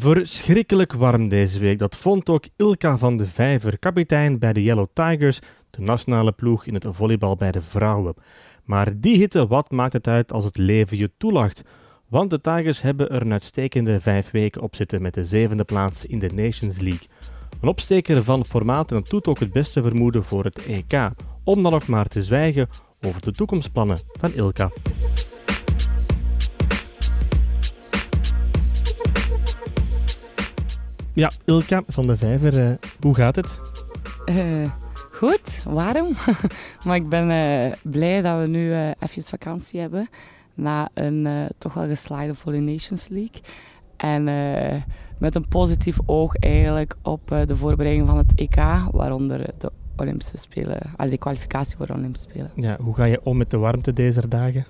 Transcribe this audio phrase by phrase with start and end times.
[0.00, 1.78] Verschrikkelijk warm deze week.
[1.78, 5.38] Dat vond ook Ilka van de Vijver, kapitein bij de Yellow Tigers,
[5.70, 8.14] de nationale ploeg in het volleybal bij de vrouwen.
[8.64, 11.62] Maar die hitte, wat maakt het uit als het leven je toelacht?
[12.08, 16.06] Want de Tigers hebben er een uitstekende vijf weken op zitten met de zevende plaats
[16.06, 17.08] in de Nations League.
[17.60, 21.10] Een opsteker van formaat en het doet ook het beste vermoeden voor het EK.
[21.44, 22.68] Om dan ook maar te zwijgen
[23.00, 24.70] over de toekomstplannen van Ilka.
[31.20, 33.60] Ja, Ilka van de Vijver, uh, hoe gaat het?
[34.26, 34.70] Uh,
[35.12, 36.08] goed, warm.
[36.84, 40.08] maar ik ben uh, blij dat we nu even vakantie hebben.
[40.54, 43.40] Na een toch wel geslaagde Volley Nations League.
[43.96, 44.24] En
[45.18, 48.56] met een positief oog eigenlijk op de voorbereiding van het EK,
[48.92, 52.50] waaronder de Olympische Spelen, al die kwalificatie voor de Olympische Spelen.
[52.54, 54.66] Ja, hoe ga je om met de warmte deze dagen?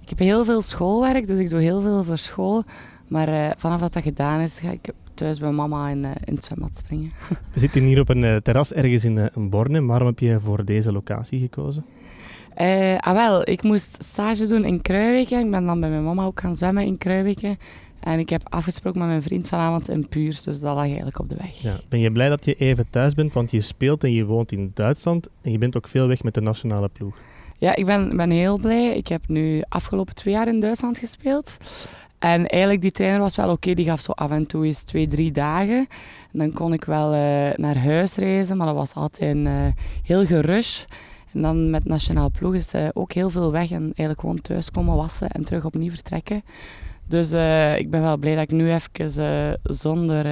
[0.00, 2.64] ik heb heel veel schoolwerk, dus ik doe heel veel voor school.
[3.08, 6.34] Maar uh, vanaf dat dat gedaan is, ga ik thuis bij mama in, uh, in
[6.34, 7.10] het zwembad springen.
[7.54, 9.84] We zitten hier op een uh, terras ergens in een Borne.
[9.84, 11.84] Waarom heb je voor deze locatie gekozen?
[13.00, 15.44] ah wel, ik moest stage doen in Kruiweken.
[15.44, 17.56] Ik ben dan bij mijn mama ook gaan zwemmen in Kruiweken.
[18.00, 21.28] En ik heb afgesproken met mijn vriend vanavond in Puurs, dus dat lag eigenlijk op
[21.28, 21.62] de weg.
[21.62, 21.80] Ja.
[21.88, 24.70] Ben je blij dat je even thuis bent, want je speelt en je woont in
[24.74, 27.16] Duitsland en je bent ook veel weg met de nationale ploeg?
[27.58, 28.96] Ja, ik ben, ben heel blij.
[28.96, 31.56] Ik heb nu afgelopen twee jaar in Duitsland gespeeld.
[32.18, 33.74] En eigenlijk, die trainer was wel oké.
[33.74, 35.86] Die gaf zo af en toe eens twee, drie dagen.
[36.32, 37.18] En dan kon ik wel uh,
[37.54, 39.66] naar huis reizen, maar dat was altijd een uh,
[40.02, 40.84] heel gerush.
[41.32, 43.70] En dan met nationaal ploeg is uh, ook heel veel weg.
[43.70, 46.42] En eigenlijk gewoon thuis komen wassen en terug opnieuw vertrekken.
[47.08, 47.26] Dus
[47.78, 50.24] ik ben wel blij dat ik nu even zonder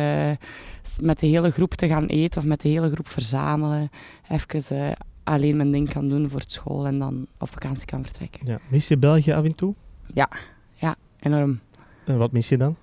[1.01, 3.91] met de hele groep te gaan eten of met de hele groep verzamelen,
[4.29, 8.47] even alleen mijn ding kan doen voor het school en dan op vakantie kan vertrekken.
[8.47, 8.59] Ja.
[8.69, 9.75] Mis je België af en toe?
[10.15, 10.29] Ja,
[10.75, 11.61] ja enorm.
[12.07, 12.77] En wat mis je dan?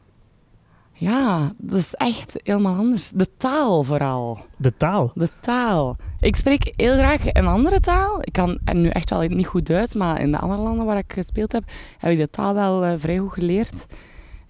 [0.94, 3.10] Ja, dat is echt helemaal anders.
[3.10, 4.40] De taal vooral.
[4.58, 5.12] De taal?
[5.16, 5.96] De taal.
[6.20, 8.20] Ik spreek heel graag een andere taal.
[8.22, 11.14] Ik kan nu echt wel niet goed Duits, maar in de andere landen waar ik
[11.14, 11.64] gespeeld heb,
[11.98, 13.86] heb ik de taal wel uh, vrij goed geleerd.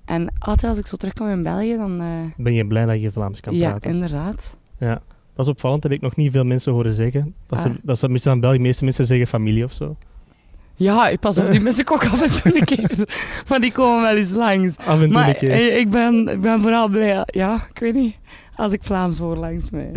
[0.05, 2.01] En altijd als ik zo terugkom in België, dan...
[2.01, 2.07] Uh...
[2.37, 3.89] Ben je blij dat je Vlaams kan praten?
[3.89, 4.57] Ja, inderdaad.
[4.77, 5.01] Ja,
[5.33, 5.81] dat is opvallend.
[5.81, 7.35] Dat heb ik nog niet veel mensen horen zeggen.
[7.45, 7.65] Dat, ah.
[7.65, 9.97] ze, dat ze meestal in België de meeste mensen zeggen familie of zo.
[10.81, 13.07] Ja, ik pas op, die mis ik ook af en toe een keer.
[13.49, 14.77] Maar die komen wel eens langs.
[14.77, 15.77] Af en toe maar een keer.
[15.77, 18.15] Ik ben, ik ben vooral blij, ja, ik weet niet,
[18.55, 19.91] als ik Vlaams hoor langs mij.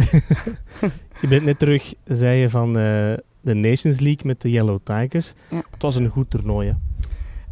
[1.21, 5.33] je bent net terug, zei je, van uh, de Nations League met de Yellow Tigers.
[5.49, 5.63] Ja.
[5.71, 6.77] Het was een goed toernooi,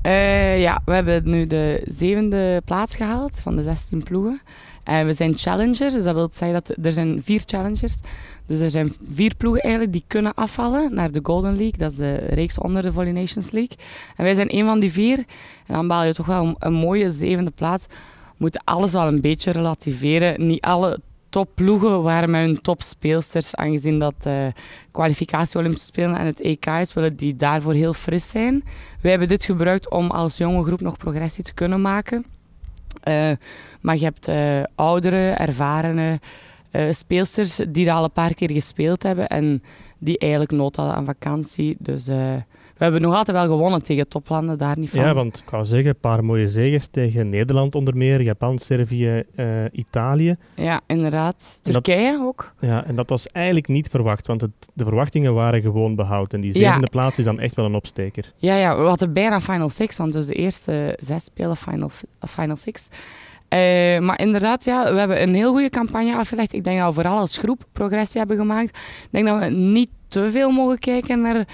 [0.07, 4.41] uh, ja, we hebben nu de zevende plaats gehaald van de 16 ploegen.
[4.85, 7.99] En we zijn challengers, dus dat wil zeggen dat er zijn vier challengers.
[8.47, 11.79] Dus er zijn vier ploegen eigenlijk die kunnen afvallen naar de Golden League.
[11.79, 13.77] Dat is de reeks onder de Volley Nations League.
[14.17, 15.19] En wij zijn een van die vier.
[15.67, 17.87] En dan baal je toch wel een, mooie zevende plaats.
[18.37, 20.47] Moeten alles wel een beetje relativeren.
[20.47, 26.27] Niet alle topploegen waren met hun topspeelsters, aangezien dat de uh, kwalificatie Olympische Spelen en
[26.27, 28.65] het EK is, willen die daarvoor heel fris zijn.
[29.01, 32.25] Wij hebben dit gebruikt om als jonge groep nog progressie te kunnen maken.
[33.09, 33.31] Uh,
[33.81, 36.21] maar je hebt uh, oudere, ervarene
[36.73, 39.63] uh, speelsters die dat al een paar keer gespeeld hebben en
[39.99, 41.77] die eigenlijk nood hadden aan vakantie.
[41.79, 42.09] Dus
[42.83, 45.01] we hebben nog altijd wel gewonnen tegen toplanden, daar niet van.
[45.01, 49.23] Ja, want ik wou zeggen, een paar mooie zegens tegen Nederland onder meer, Japan, Servië,
[49.37, 50.37] uh, Italië.
[50.55, 51.59] Ja, inderdaad.
[51.61, 52.55] Turkije ook.
[52.61, 56.35] Ja, en dat was eigenlijk niet verwacht, want het, de verwachtingen waren gewoon behouden.
[56.35, 58.33] En die zevende plaats is dan echt wel een opsteker.
[58.37, 61.91] Ja, ja, we hadden bijna Final Six, want dus de eerste zes spelen Final,
[62.21, 62.89] final Six.
[63.53, 66.53] Uh, maar inderdaad, ja, we hebben een heel goede campagne afgelegd.
[66.53, 68.69] Ik denk dat we vooral als groep progressie hebben gemaakt.
[68.69, 71.47] Ik denk dat we niet te veel mogen kijken naar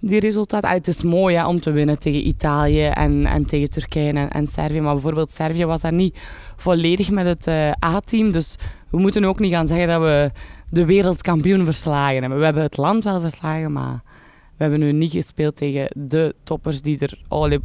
[0.00, 0.68] die resultaten.
[0.68, 4.46] Ah, het is mooi om te winnen tegen Italië en, en tegen Turkije en, en
[4.46, 4.80] Servië.
[4.80, 6.18] Maar bijvoorbeeld Servië was daar niet
[6.56, 8.30] volledig met het uh, A-team.
[8.30, 8.56] Dus
[8.90, 10.30] we moeten ook niet gaan zeggen dat we
[10.70, 12.38] de wereldkampioen verslagen hebben.
[12.38, 14.02] We hebben het land wel verslagen, maar
[14.56, 17.18] we hebben nu niet gespeeld tegen de toppers die er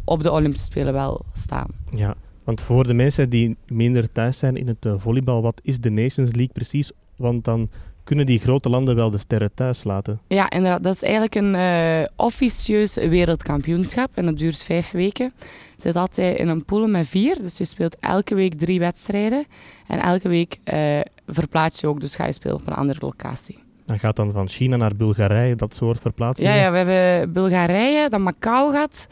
[0.05, 1.67] op de Olympische Spelen wel staan.
[1.91, 5.79] Ja, want voor de mensen die minder thuis zijn in het uh, volleybal, wat is
[5.79, 6.91] de Nations League precies?
[7.15, 7.69] Want dan
[8.03, 10.19] kunnen die grote landen wel de sterren thuis laten.
[10.27, 10.83] Ja, inderdaad.
[10.83, 15.33] Dat is eigenlijk een uh, officieus wereldkampioenschap en dat duurt vijf weken.
[15.77, 19.45] Zit altijd in een pool met vier, dus je speelt elke week drie wedstrijden.
[19.87, 23.57] En elke week uh, verplaats je ook, dus ga je spelen op een andere locatie.
[23.85, 26.53] Dan gaat dan van China naar Bulgarije, dat soort verplaatsingen?
[26.53, 29.07] Ja, ja we hebben Bulgarije, dan Macau gehad.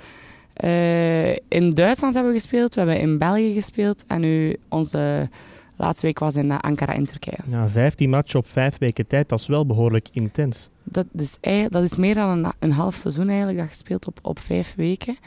[0.64, 5.30] Uh, in Duitsland hebben we gespeeld, we hebben in België gespeeld en nu onze
[5.78, 7.38] laatste week was in uh, Ankara in Turkije.
[7.48, 10.70] Ja, 15 matchen op vijf weken tijd, dat is wel behoorlijk intens.
[10.84, 11.38] Dat is,
[11.70, 14.74] dat is meer dan een, een half seizoen eigenlijk dat je speelt op, op vijf
[14.76, 15.18] weken.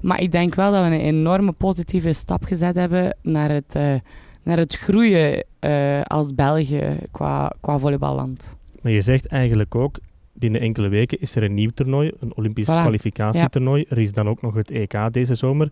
[0.00, 3.94] Maar ik denk wel dat we een enorme positieve stap gezet hebben naar het, uh,
[4.42, 8.56] naar het groeien uh, als België qua, qua volleyballand.
[8.82, 9.98] Maar je zegt eigenlijk ook,
[10.38, 13.84] binnen enkele weken is er een nieuw toernooi, een Olympisch kwalificatietoernooi.
[13.88, 15.70] Er is dan ook nog het EK deze zomer.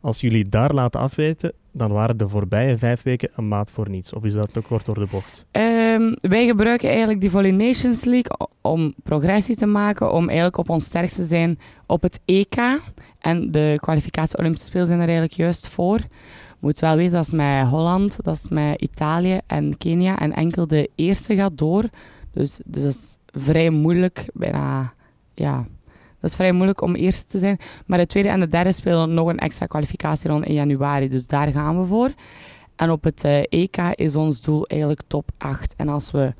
[0.00, 4.12] Als jullie daar laten afweten, dan waren de voorbije vijf weken een maat voor niets.
[4.12, 5.44] Of is dat te kort door de bocht?
[5.52, 10.68] Um, wij gebruiken eigenlijk die Volley Nations League om progressie te maken, om eigenlijk op
[10.68, 12.56] ons sterkste te zijn op het EK.
[13.20, 15.98] En de kwalificatie Olympische Spelen zijn er eigenlijk juist voor.
[16.58, 20.18] Moet wel weten, dat is met Holland, dat is met Italië en Kenia.
[20.18, 21.84] En enkel de eerste gaat door.
[22.34, 24.92] Dus, dus dat is vrij moeilijk, bijna,
[25.34, 25.66] ja,
[26.20, 27.58] dat is vrij moeilijk om eerste te zijn.
[27.86, 31.08] Maar de tweede en de derde spelen nog een extra kwalificatieronde in januari.
[31.08, 32.12] Dus daar gaan we voor.
[32.76, 35.74] En op het eh, EK is ons doel eigenlijk top 8.
[35.76, 36.34] En als we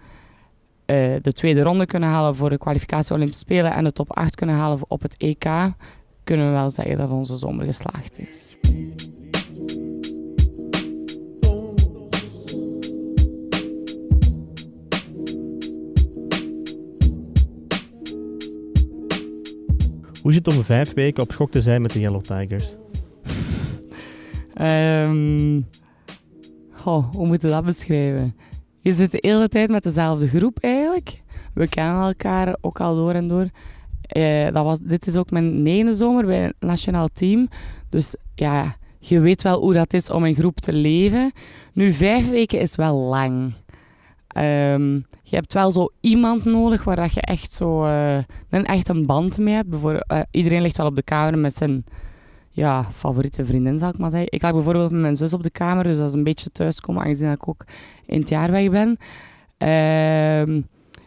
[0.86, 4.34] uh, de tweede ronde kunnen halen voor de kwalificatie Olympische Spelen en de top 8
[4.34, 5.44] kunnen halen op het EK,
[6.24, 8.56] kunnen we wel zeggen dat onze zomer geslaagd is.
[20.24, 22.76] Hoe is het om vijf weken op schok te zijn met de Yellow Tigers?
[24.60, 25.66] Um,
[26.84, 28.36] hoe moet je dat beschrijven?
[28.80, 31.22] Je zit de hele tijd met dezelfde groep eigenlijk.
[31.54, 33.48] We kennen elkaar ook al door en door.
[34.16, 37.48] Uh, dat was, dit is ook mijn negende zomer bij een nationaal team.
[37.88, 41.32] Dus ja, je weet wel hoe dat is om in groep te leven.
[41.72, 43.52] Nu, vijf weken is wel lang.
[44.36, 48.16] Um, je hebt wel zo iemand nodig waar dat je echt zo uh,
[48.50, 49.68] een, echt een band mee hebt.
[49.68, 51.84] Bijvoorbeeld, uh, iedereen ligt wel op de kamer met zijn
[52.50, 54.32] ja, favoriete vriendin, zal ik maar zeggen.
[54.32, 57.02] Ik lag bijvoorbeeld met mijn zus op de kamer, dus dat is een beetje thuiskomen,
[57.02, 57.64] aangezien ik ook
[58.06, 58.88] in het jaar weg ben.
[58.88, 60.62] Uh,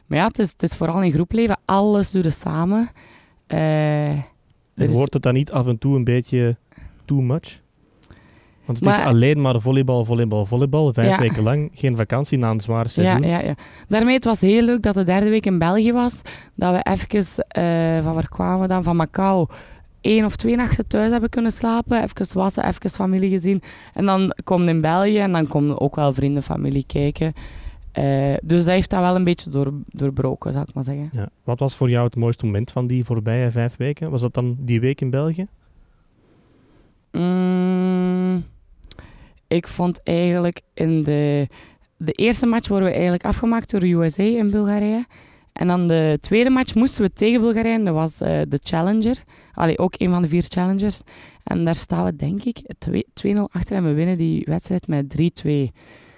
[0.08, 1.60] maar ja, het is, het is vooral in groepleven.
[1.66, 2.90] Alles doen we samen.
[3.48, 6.58] Uh, en wordt het dan niet af en toe een beetje
[7.06, 7.60] too much?
[8.68, 10.94] Want het is alleen maar volleybal, volleybal, volleybal.
[10.94, 11.70] Vijf weken lang.
[11.74, 13.22] Geen vakantie na een zwaar seizoen.
[13.22, 13.56] Ja, ja, ja.
[13.88, 16.22] Daarmee het was heel leuk dat de derde week in België was.
[16.56, 18.84] Dat we even, uh, van waar kwamen we dan?
[18.84, 19.48] Van Macau.
[20.02, 22.04] één of twee nachten thuis hebben kunnen slapen.
[22.04, 23.62] Even wassen, even familie gezien.
[23.94, 27.34] En dan komen in België en dan komen ook wel vrienden, familie kijken.
[27.98, 31.10] Uh, dus dat heeft dat wel een beetje door, doorbroken, zou ik maar zeggen.
[31.14, 31.30] Ja.
[31.44, 34.12] Wat was voor jou het mooiste moment van die voorbije vijf weken?
[34.12, 35.48] Was dat dan die week in België?
[37.12, 38.44] Mm,
[39.48, 41.48] ik vond eigenlijk in de,
[41.98, 45.06] de eerste match worden we eigenlijk afgemaakt door USA in Bulgarije.
[45.54, 47.84] En dan de tweede match moesten we tegen Bulgarije.
[47.84, 49.24] Dat was uh, de Challenger.
[49.54, 51.02] Allee, ook een van de vier Challengers.
[51.44, 52.60] En daar staan we denk ik
[53.28, 55.50] 2-0 achter en we winnen die wedstrijd met 3-2.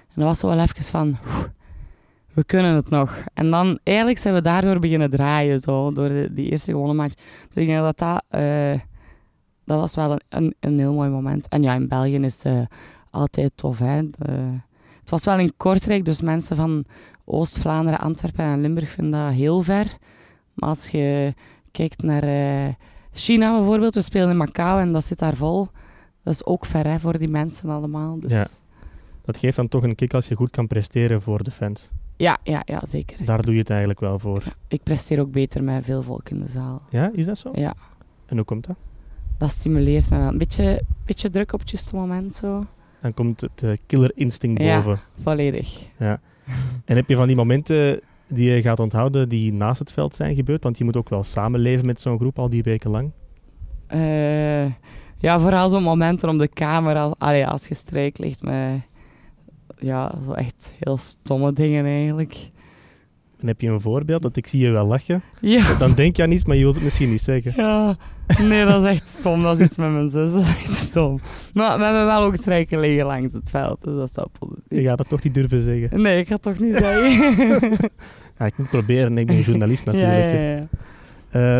[0.09, 1.17] En dat was zo wel even van...
[2.33, 3.23] we kunnen het nog.
[3.33, 5.59] En dan eigenlijk zijn we daardoor beginnen draaien.
[5.59, 7.13] Zo, door de, die eerste gewonnen match.
[7.13, 8.23] Dus ik denk dat dat...
[8.41, 8.79] Uh,
[9.65, 11.47] dat was wel een, een, een, heel mooi moment.
[11.47, 12.45] En ja, in België is...
[12.45, 12.61] Uh,
[13.09, 13.79] altijd tof.
[13.79, 13.95] Hè.
[14.99, 16.85] het was wel in Kortrijk, dus mensen van
[17.25, 19.97] Oost-Vlaanderen, Antwerpen en Limburg vinden dat heel ver.
[20.53, 21.33] Maar als je
[21.71, 22.73] kijkt naar uh,
[23.13, 25.67] China bijvoorbeeld, we spelen in Macau en dat zit daar vol.
[26.23, 28.19] Dat is ook ver hè, voor die mensen allemaal.
[28.19, 28.31] Dus...
[28.31, 28.47] Ja.
[29.25, 31.89] Dat geeft dan toch een kick als je goed kan presteren voor de fans.
[32.17, 33.25] Ja, ja, ja zeker.
[33.25, 34.43] Daar doe je het eigenlijk wel voor.
[34.67, 36.81] ik presteer ook beter met veel volk in de zaal.
[36.89, 37.51] Ja, is dat zo?
[37.53, 37.73] Ja.
[38.25, 38.75] En hoe komt dat?
[39.37, 40.27] Dat stimuleert me wel.
[40.27, 42.65] Een beetje, beetje druk op het juiste moment zo
[43.01, 44.91] dan komt het uh, killer instinct boven.
[44.91, 45.83] Ja, volledig.
[45.97, 46.19] Ja.
[46.85, 50.35] En heb je van die momenten die je gaat onthouden die naast het veld zijn
[50.35, 50.63] gebeurd?
[50.63, 53.11] Want je moet ook wel samenleven met zo'n groep al die weken lang.
[53.93, 54.65] Uh,
[55.15, 58.81] ja, vooral zo'n momenten om de kamer, als, allee, als je strijk ligt met
[59.79, 62.47] ja, zo echt heel stomme dingen eigenlijk.
[63.39, 64.21] En heb je een voorbeeld?
[64.21, 65.21] Dat ik zie je wel lachen.
[65.41, 65.77] Ja.
[65.77, 67.53] Dan denk je aan iets, maar je wilt het misschien niet zeggen.
[67.55, 67.97] Ja,
[68.41, 69.41] nee, dat is echt stom.
[69.43, 70.31] Dat is iets met mijn zus.
[70.31, 71.19] Dat is echt stom.
[71.53, 74.79] Maar we hebben wel ook strijken liggen langs het veld, dus dat is wel positief.
[74.79, 76.01] Je gaat dat toch niet durven zeggen?
[76.01, 77.71] Nee, ik ga het toch niet zeggen.
[78.39, 79.17] ja, ik moet proberen.
[79.17, 80.31] Ik ben journalist natuurlijk.
[80.31, 80.61] Ja, ja, ja.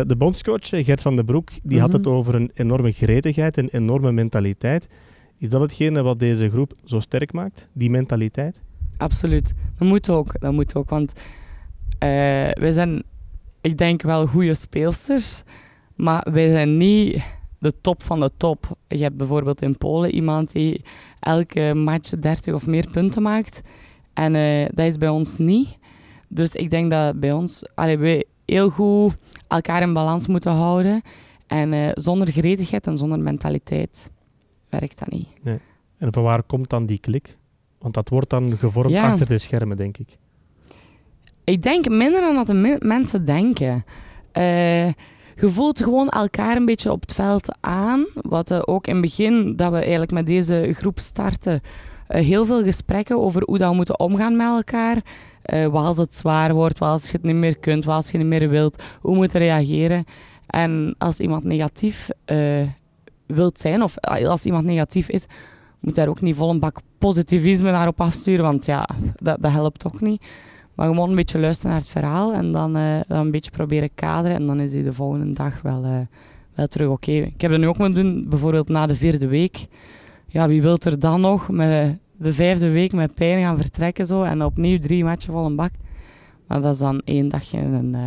[0.06, 2.14] de bondscoach eh, Gert van den Broek die had het mhm.
[2.14, 4.88] over een enorme gretigheid, een enorme mentaliteit.
[5.38, 8.60] Is dat hetgene wat deze groep zo sterk maakt, die mentaliteit?
[8.96, 9.54] Absoluut.
[9.78, 10.40] Dat moet ook.
[10.40, 11.12] Dat moet ook want
[12.60, 13.02] wij zijn,
[13.60, 15.42] ik denk, wel goede speelsters,
[15.96, 17.22] maar wij zijn niet
[17.60, 18.76] de top van de top.
[18.88, 20.84] Je hebt bijvoorbeeld in Polen iemand die
[21.20, 23.60] elke match 30 of meer punten maakt.
[24.12, 25.78] En uh, dat is bij ons niet.
[26.28, 29.14] Dus ik denk dat bij ons allee, we heel goed
[29.48, 31.02] elkaar in balans moeten houden.
[31.46, 34.10] En uh, zonder gretigheid en zonder mentaliteit
[34.68, 35.28] werkt dat niet.
[35.42, 35.58] Nee.
[35.98, 37.38] En van waar komt dan die klik?
[37.78, 40.18] Want dat wordt dan gevormd achter de schermen, denk ik.
[41.44, 43.84] Ik denk minder dan dat de mensen denken.
[44.38, 48.06] Uh, je voelt gewoon elkaar een beetje op het veld aan.
[48.14, 51.60] Wat eh, ook in het begin, dat we eigenlijk met deze groep starten,
[52.06, 55.02] eh, heel veel gesprekken over hoe dat we moeten omgaan met elkaar.
[55.70, 58.18] Wat als het zwaar wordt, wat als je het niet meer kunt, wat als je
[58.18, 60.04] niet meer wilt, hoe moet je reageren.
[60.46, 62.08] En als iemand negatief
[63.26, 65.24] wilt zijn, of als iemand negatief is,
[65.80, 68.88] moet daar ook niet vol een bak positivisme naar op afsturen, want ja,
[69.22, 70.22] dat, dat helpt toch niet.
[70.80, 73.90] Maar gewoon een beetje luisteren naar het verhaal en dan, uh, dan een beetje proberen
[73.94, 74.36] kaderen.
[74.36, 75.98] En dan is die de volgende dag wel, uh,
[76.54, 77.10] wel terug oké.
[77.10, 77.22] Okay.
[77.22, 79.66] Ik heb dat nu ook moeten doen, bijvoorbeeld na de vierde week.
[80.26, 84.22] Ja, wie wil er dan nog met de vijfde week met pijn gaan vertrekken zo,
[84.22, 85.70] en opnieuw drie matchen vol een bak?
[86.46, 88.00] Maar dat is dan één dagje en uh,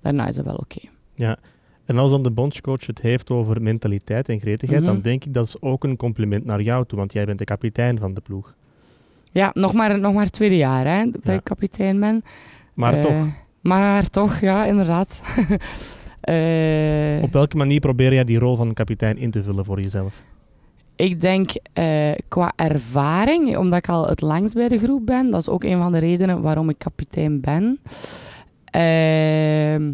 [0.00, 0.76] daarna is het wel oké.
[0.78, 0.90] Okay.
[1.14, 1.38] Ja,
[1.84, 4.94] en als dan de bondscoach het heeft over mentaliteit en gretigheid, mm -hmm.
[4.94, 7.44] dan denk ik dat is ook een compliment naar jou toe, want jij bent de
[7.44, 8.54] kapitein van de ploeg.
[9.32, 11.32] Ja, nog maar, nog maar het tweede jaar hè, dat ja.
[11.32, 12.24] ik kapitein ben.
[12.74, 13.26] Maar uh, toch.
[13.60, 15.22] Maar toch, ja, inderdaad.
[16.24, 20.22] uh, Op welke manier probeer jij die rol van kapitein in te vullen voor jezelf?
[20.96, 25.40] Ik denk uh, qua ervaring, omdat ik al het langst bij de groep ben, dat
[25.40, 27.80] is ook een van de redenen waarom ik kapitein ben.
[28.64, 29.92] Ehm,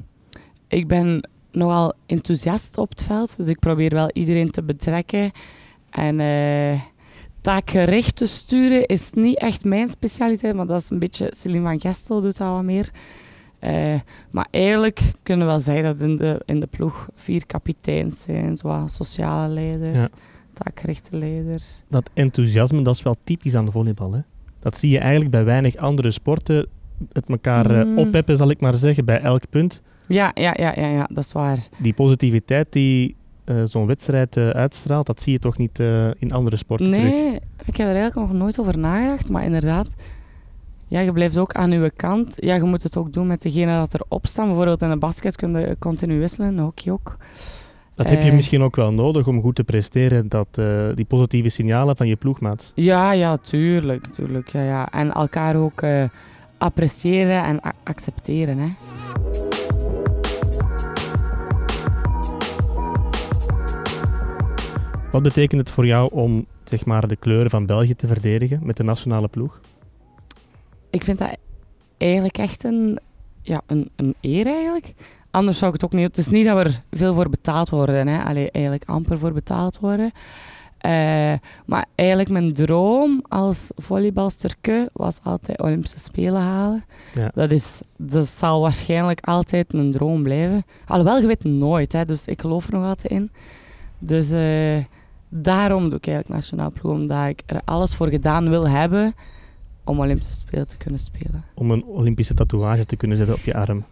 [0.68, 5.30] ik ben nogal enthousiast op het veld, dus ik probeer wel iedereen te betrekken.
[5.90, 6.20] En
[7.48, 11.32] taakgericht te sturen is niet echt mijn specialiteit, maar dat is een beetje...
[11.36, 12.90] Celine van Gestel doet dat wat meer.
[13.60, 13.94] Uh,
[14.30, 18.56] maar eigenlijk kunnen we wel zeggen dat in de, in de ploeg vier kapiteins zijn.
[18.56, 20.08] Zo sociale leiders, ja.
[20.52, 21.82] taakgerichte leiders.
[21.88, 24.12] Dat enthousiasme, dat is wel typisch aan de volleybal.
[24.12, 24.20] Hè?
[24.58, 26.66] Dat zie je eigenlijk bij weinig andere sporten.
[27.12, 27.98] Het elkaar mm.
[27.98, 29.82] opheppen, zal ik maar zeggen, bij elk punt.
[30.08, 31.58] Ja, ja, ja, ja, ja, dat is waar.
[31.78, 33.16] Die positiviteit die
[33.50, 37.00] uh, zo'n wedstrijd uh, uitstraalt, dat zie je toch niet uh, in andere sporten nee,
[37.00, 37.14] terug?
[37.14, 39.88] Nee, ik heb er eigenlijk nog nooit over nagedacht, maar inderdaad,
[40.86, 42.36] ja, je blijft ook aan je kant.
[42.36, 44.46] Ja, je moet het ook doen met degene dat erop staan.
[44.46, 47.16] Bijvoorbeeld in een basket kun je continu wisselen, een hockey ook.
[47.94, 50.60] Dat heb je misschien ook wel nodig om goed te presteren, dat,
[50.94, 52.72] die positieve signalen van je ploegmaat.
[52.74, 54.06] Ja, ja, tuurlijk.
[54.06, 54.92] tuurlijk ja, ja.
[54.92, 55.82] En elkaar ook
[56.58, 58.58] appreciëren en accepteren.
[58.58, 58.68] Hè.
[65.18, 68.76] Wat betekent het voor jou om zeg maar, de kleuren van België te verdedigen met
[68.76, 69.60] de nationale ploeg?
[70.90, 71.36] Ik vind dat
[71.96, 72.98] eigenlijk echt een,
[73.42, 74.94] ja, een, een eer eigenlijk.
[75.30, 76.06] Anders zou ik het ook niet...
[76.06, 78.08] Het is niet dat we er veel voor betaald worden.
[78.08, 78.22] Hè.
[78.22, 80.04] Allee, eigenlijk amper voor betaald worden.
[80.06, 81.34] Uh,
[81.66, 86.84] maar eigenlijk mijn droom als volleybalsterke was altijd Olympische Spelen halen.
[87.14, 87.30] Ja.
[87.34, 90.64] Dat, is, dat zal waarschijnlijk altijd een droom blijven.
[90.86, 91.92] Alhoewel, je weet nooit.
[91.92, 93.30] Hè, dus ik geloof er nog altijd in.
[93.98, 94.30] Dus...
[94.30, 94.84] Uh,
[95.28, 99.14] daarom doe ik eigenlijk nationaal ploeg, omdat ik er alles voor gedaan wil hebben
[99.84, 101.44] om Olympische Spelen te kunnen spelen.
[101.54, 103.84] Om een Olympische tatoeage te kunnen zetten op je arm?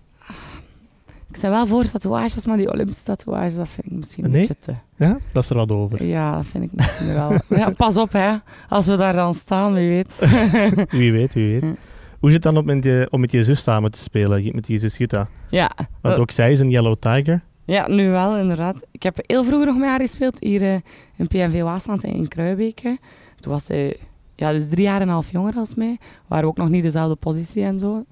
[1.28, 4.46] Ik ben wel voor tatoeages, maar die Olympische tatoeages, dat vind ik misschien een nee?
[4.46, 4.74] beetje te...
[4.96, 6.04] Ja, dat is er wat over.
[6.04, 7.32] Ja, dat vind ik misschien wel.
[7.48, 8.36] ja, pas op, hè.
[8.68, 10.18] Als we daar dan staan, wie weet.
[11.00, 11.78] wie weet, wie weet.
[12.20, 14.66] Hoe zit het dan op met je, om met je zus samen te spelen, met
[14.66, 15.28] je zus Jutta?
[15.50, 15.70] Ja.
[16.00, 17.42] Want ook zij is een Yellow Tiger.
[17.66, 18.86] Ja, nu wel, inderdaad.
[18.90, 20.74] Ik heb heel vroeger nog met haar gespeeld, hier uh,
[21.16, 22.98] in PNV Waasland in Kruibeke.
[23.40, 23.96] Toen was zij
[24.36, 25.98] ja, dus drie jaar en een half jonger als mij.
[26.26, 27.94] Waren ook nog niet dezelfde positie en zo.
[27.96, 28.04] Uh,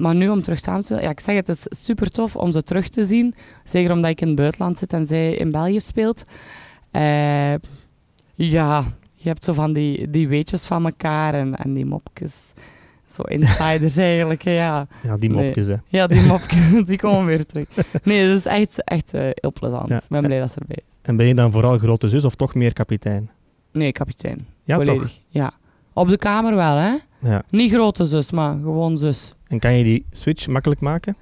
[0.00, 2.52] maar nu om terug samen te spelen, ja, ik zeg het, is super tof om
[2.52, 3.34] ze terug te zien.
[3.64, 6.24] Zeker omdat ik in het buitenland zit en zij in België speelt.
[6.92, 7.54] Uh,
[8.34, 8.84] ja,
[9.14, 12.52] je hebt zo van die, die weetjes van elkaar en, en die mopjes.
[13.10, 14.86] Zo insiders eigenlijk, ja.
[15.02, 15.76] Ja, die mopjes, nee.
[15.76, 15.98] hè.
[15.98, 17.66] Ja, die mopjes, die komen weer terug.
[18.02, 19.88] Nee, dat is echt, echt uh, heel plezant.
[19.88, 19.96] Ja.
[19.96, 20.94] Ik ben blij dat ze erbij is.
[21.02, 23.30] En ben je dan vooral grote zus of toch meer kapitein?
[23.72, 24.46] Nee, kapitein.
[24.64, 25.02] Ja, Volledig.
[25.02, 25.18] toch?
[25.28, 25.52] Ja.
[25.92, 26.92] Op de kamer wel, hè.
[27.18, 27.42] Ja.
[27.50, 29.34] Niet grote zus, maar gewoon zus.
[29.48, 31.16] En kan je die switch makkelijk maken?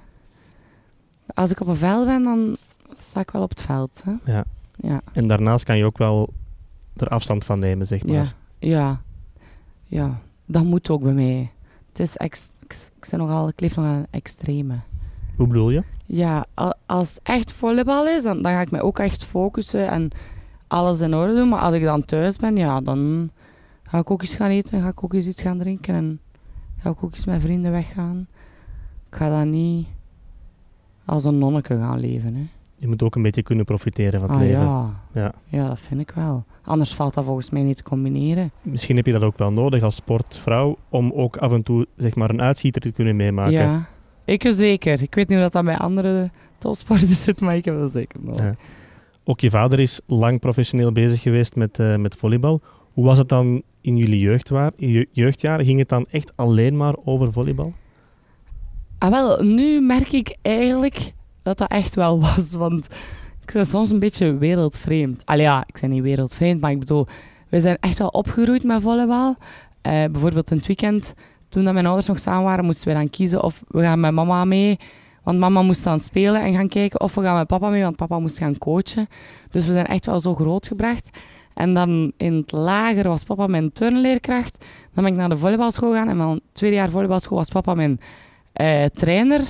[1.33, 2.57] Als ik op een veld ben, dan
[2.97, 4.31] sta ik wel op het veld, hè.
[4.33, 4.45] Ja.
[4.75, 5.01] Ja.
[5.13, 6.33] En daarnaast kan je ook wel
[6.95, 8.15] er afstand van nemen, zeg maar.
[8.15, 8.25] Ja.
[8.59, 9.01] Ja.
[9.85, 10.19] Ja.
[10.45, 11.51] Dat moet ook bij mij.
[11.99, 14.79] Het is ex, ik, ik, ben nogal, ik leef nogal een extreme.
[15.35, 15.83] Hoe bedoel je?
[16.05, 16.45] Ja,
[16.85, 20.09] als het echt volleybal is, dan, dan ga ik me ook echt focussen en
[20.67, 21.49] alles in orde doen.
[21.49, 23.31] Maar als ik dan thuis ben, ja, dan
[23.83, 26.19] ga ik ook eens gaan eten, ga ik ook eens iets gaan drinken en
[26.77, 28.27] ga ik ook eens met vrienden weggaan.
[29.09, 29.87] Ik ga dan niet
[31.05, 32.35] als een nonneke gaan leven.
[32.35, 32.47] Hè.
[32.79, 34.63] Je moet ook een beetje kunnen profiteren van het ah, leven.
[34.65, 35.03] Ja.
[35.13, 35.33] Ja.
[35.45, 36.45] ja, dat vind ik wel.
[36.63, 38.51] Anders valt dat volgens mij niet te combineren.
[38.61, 42.15] Misschien heb je dat ook wel nodig als sportvrouw om ook af en toe zeg
[42.15, 43.53] maar, een uitschieter te kunnen meemaken.
[43.53, 43.89] Ja,
[44.25, 45.01] ik zeker.
[45.01, 48.43] Ik weet niet hoe dat, bij andere topsporters zit, maar ik heb dat zeker nodig.
[48.43, 48.55] Ja.
[49.23, 52.61] Ook je vader is lang professioneel bezig geweest met, uh, met volleybal.
[52.93, 54.71] Hoe was het dan in jullie jeugdwaar,
[55.11, 55.65] jeugdjaren?
[55.65, 57.73] Ging het dan echt alleen maar over volleybal?
[58.97, 61.13] Ah, wel, nu merk ik eigenlijk
[61.49, 62.53] dat dat echt wel was.
[62.53, 62.85] Want
[63.41, 65.21] ik ben soms een beetje wereldvreemd.
[65.25, 67.07] Allee ja, ik ben niet wereldvreemd, maar ik bedoel,
[67.49, 69.35] we zijn echt wel opgegroeid met volleybal.
[69.81, 71.13] Eh, bijvoorbeeld in het weekend,
[71.49, 74.11] toen dat mijn ouders nog samen waren, moesten we dan kiezen of we gaan met
[74.11, 74.77] mama mee.
[75.23, 76.99] Want mama moest dan spelen en gaan kijken.
[76.99, 79.07] Of we gaan met papa mee, want papa moest gaan coachen.
[79.51, 81.09] Dus we zijn echt wel zo grootgebracht.
[81.53, 84.65] En dan in het lager was papa mijn turnleerkracht.
[84.93, 86.09] Dan ben ik naar de volleybalschool gegaan.
[86.09, 87.99] En dan tweede jaar volleybalschool was papa mijn
[88.53, 89.41] eh, trainer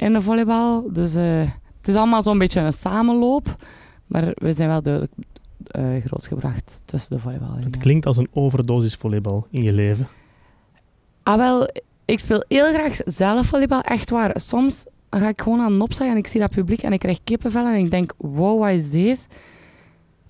[0.00, 0.92] in de volleybal.
[0.92, 1.40] Dus eh,
[1.78, 3.56] het is allemaal zo'n beetje een samenloop.
[4.06, 5.12] Maar we zijn wel duidelijk
[5.66, 7.56] eh, grootgebracht tussen de volleybal.
[7.56, 10.08] Het klinkt als een overdosis volleybal in je leven.
[11.22, 11.68] Ah, wel,
[12.04, 14.40] ik speel heel graag zelf volleybal, echt waar.
[14.40, 17.66] Soms ga ik gewoon aan opzeggen en ik zie dat publiek en ik krijg kippenvel
[17.66, 19.26] en ik denk, wow, wat is deze?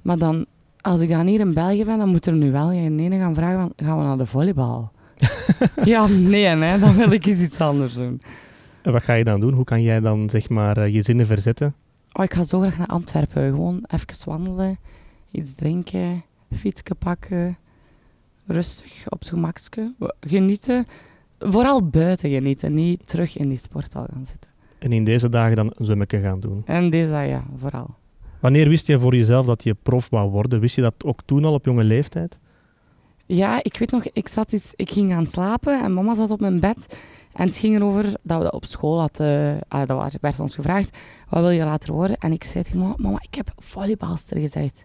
[0.02, 0.46] Maar dan,
[0.80, 3.34] als ik dan hier in België ben, dan moet er nu wel geen ene gaan
[3.34, 4.90] vragen, van, gaan we naar de volleybal?
[5.84, 8.20] ja, nee, hè, dan wil ik eens iets anders doen.
[8.82, 9.52] En wat ga je dan doen?
[9.52, 11.74] Hoe kan jij dan zeg maar eh, je zinnen verzetten?
[12.12, 13.50] Oh, ik ga zo graag naar Antwerpen.
[13.50, 14.78] Gewoon even wandelen,
[15.30, 16.22] iets drinken,
[16.52, 17.56] fietsje pakken,
[18.46, 19.94] rustig op het gemakske.
[20.20, 20.86] Genieten.
[21.38, 24.50] Vooral buiten genieten, niet terug in die sporthal gaan zitten.
[24.78, 26.62] En in deze dagen dan een zwemmetje gaan doen.
[26.66, 27.94] En deze, ja, vooral.
[28.40, 30.60] Wanneer wist je voor jezelf dat je prof wou worden?
[30.60, 32.38] Wist je dat ook toen al op jonge leeftijd?
[33.26, 36.40] Ja, ik weet nog, ik, zat eens, ik ging gaan slapen en mama zat op
[36.40, 36.96] mijn bed.
[37.40, 41.40] En het ging erover dat we op school hadden, ah, dat werd ons gevraagd, wat
[41.40, 42.16] wil je later worden?
[42.16, 44.84] En ik zei tegen mama, mama, ik heb volleybalster gezegd.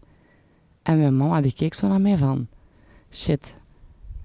[0.83, 2.47] En mijn mama die keek zo naar mij van,
[3.11, 3.55] shit,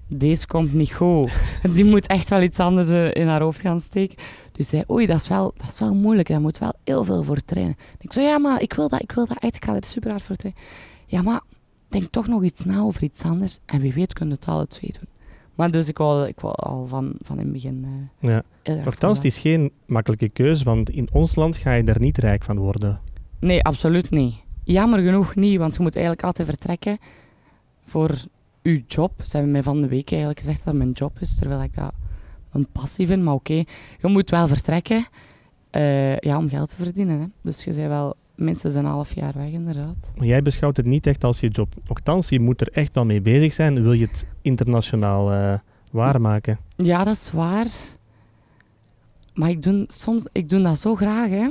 [0.07, 1.31] deze komt niet goed.
[1.75, 4.17] Die moet echt wel iets anders eh, in haar hoofd gaan steken.
[4.51, 7.23] Dus zei, oei, dat is wel, dat is wel moeilijk, daar moet wel heel veel
[7.23, 7.75] voor trainen.
[7.99, 10.09] Ik zei, ja, maar ik wil dat, ik wil dat echt, ik ga er super
[10.09, 10.61] hard voor trainen.
[11.05, 11.41] Ja, maar
[11.87, 13.57] denk toch nog iets na over iets anders.
[13.65, 15.10] En wie weet kunnen we het alle twee doen.
[15.55, 18.43] Maar dus ik wou, ik wou al van, van in het begin eh Ja.
[18.83, 22.43] Nochtans, het is geen makkelijke keuze, want in ons land ga je daar niet rijk
[22.43, 22.99] van worden.
[23.39, 24.35] Nee, absoluut niet.
[24.63, 26.97] Jammer genoeg niet, want je moet eigenlijk altijd vertrekken
[27.85, 28.15] voor
[28.61, 29.11] je job.
[29.23, 31.75] Ze hebben mij van de week eigenlijk gezegd dat het mijn job is, terwijl ik
[31.75, 31.93] dat
[32.51, 33.23] een passie vind.
[33.23, 33.53] Maar oké,
[33.99, 35.05] je moet wel vertrekken
[35.69, 37.19] eh, ja, om geld te verdienen.
[37.19, 37.25] Hè.
[37.41, 40.13] Dus je bent wel minstens een half jaar weg, inderdaad.
[40.15, 41.73] Maar jij beschouwt het niet echt als je job.
[41.87, 43.81] Nochtans, je moet er echt wel mee bezig zijn.
[43.81, 45.59] Wil je het internationaal eh,
[45.91, 46.59] waarmaken?
[46.75, 47.67] Ja, dat is waar.
[49.33, 51.47] Maar ik doe, soms, ik doe dat zo graag, hè.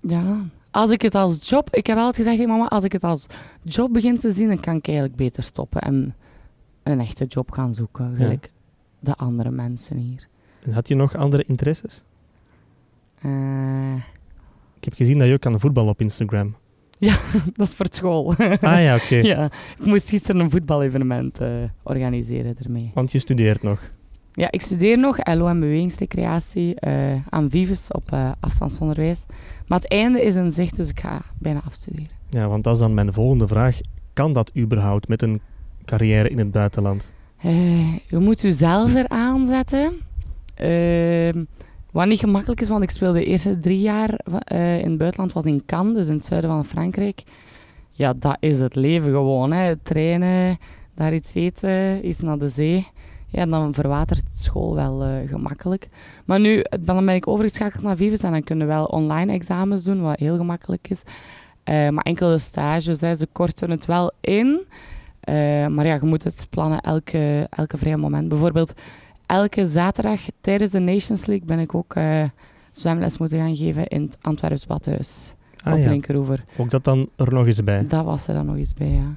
[0.00, 0.40] Ja.
[0.70, 1.74] Als ik het als job...
[1.74, 3.26] Ik heb altijd gezegd mama, als ik het als
[3.62, 6.14] job begin te zien, dan kan ik eigenlijk beter stoppen en
[6.82, 8.52] een echte job gaan zoeken, gelijk
[9.00, 10.28] de andere mensen hier.
[10.64, 12.02] En Had je nog andere interesses?
[13.20, 13.94] Eh,
[14.84, 16.56] Ik heb gezien dat je ook kan voetballen op Instagram.
[17.56, 18.34] dat is voor school.
[18.60, 19.16] Ah ja, oké.
[19.34, 19.44] ja,
[19.78, 21.48] ik moest gisteren een voetbalevenement eh,
[21.82, 22.90] organiseren ermee.
[22.94, 23.90] Want je studeert nog.
[24.32, 29.24] Ja, ik studeer nog LO en bewegingsrecreatie eh, aan Vives op eh, afstandsonderwijs.
[29.66, 32.10] Maar het einde is in zicht, dus ik ga bijna afstuderen.
[32.30, 33.78] Ja, want dat is dan mijn volgende vraag.
[34.12, 35.40] Kan dat überhaupt met een
[35.84, 37.12] carrière in het buitenland?
[38.06, 39.92] Je moet jezelf eraan zetten.
[41.94, 45.32] Wat niet gemakkelijk is, want ik speelde de eerste drie jaar eh, in het buitenland,
[45.32, 47.22] was in Cannes, dus in het zuiden van Frankrijk.
[47.90, 49.52] Ja, dat is het leven gewoon.
[49.52, 49.76] Hè.
[49.76, 50.58] Trainen,
[50.94, 52.86] daar iets eten, iets naar de zee.
[53.28, 55.88] Ja, dan verwatert school wel eh, gemakkelijk.
[56.24, 59.84] Maar nu, dan ben ik overgeschakeld naar Vives en dan kunnen we wel online examens
[59.84, 61.02] doen, wat heel gemakkelijk is.
[61.64, 64.66] Eh, maar enkele stages, ze korten het wel in.
[65.68, 68.28] Maar ja, je moet het plannen elke, elke vrij moment.
[68.28, 68.74] Bijvoorbeeld,
[69.26, 72.22] elke zaterdag tijdens de Nations League ben ik ook eh,
[72.70, 75.34] zwemles moeten gaan geven in het Antwerps Badhuis.
[75.62, 76.44] Ah op ja, Linkeroever.
[76.56, 77.86] ook dat dan er nog eens bij.
[77.86, 79.14] Dat was er dan nog iets bij, ja.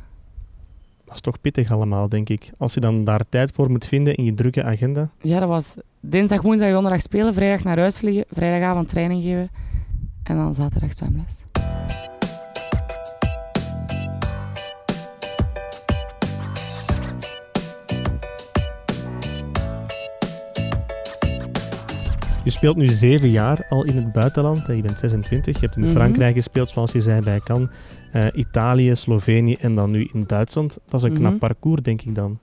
[1.06, 2.50] Dat is toch pittig allemaal, denk ik.
[2.58, 5.10] Als je dan daar tijd voor moet vinden in je drukke agenda.
[5.22, 9.50] Ja, dat was dinsdag, woensdag, donderdag spelen, vrijdag naar huis vliegen, vrijdagavond training geven
[10.24, 11.36] en dan zaterdag zwemles.
[22.48, 24.68] Je speelt nu zeven jaar al in het buitenland.
[24.68, 25.56] Je bent 26.
[25.60, 25.92] Je hebt in Mhm.
[25.92, 27.70] Frankrijk gespeeld, zoals je zei, bij Cannes.
[28.12, 30.78] Eh, Italië, Slovenië en dan nu in Duitsland.
[30.90, 31.40] Dat is een knap Mhm.
[31.40, 32.40] parcours, denk ik dan.